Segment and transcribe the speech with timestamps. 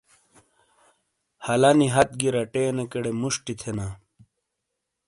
[1.45, 3.87] ہَلانی ہت گی رٹینیکیڑے مُشٹی تھینا۔